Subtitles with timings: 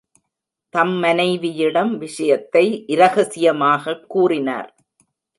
[0.69, 2.85] தம் மனைவியிடம் விஷயத்தை
[2.87, 4.75] இரகசியமாகக் கூறினார்.